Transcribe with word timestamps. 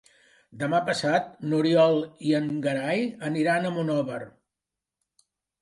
Demà 0.61 0.79
passat 0.87 1.27
n'Oriol 1.51 2.01
i 2.29 2.33
en 2.39 2.49
Gerai 2.65 3.05
aniran 3.31 3.69
a 3.69 3.75
Monòver. 3.79 4.21